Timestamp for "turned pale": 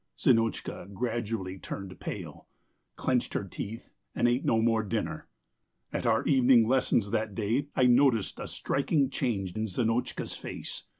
1.59-2.47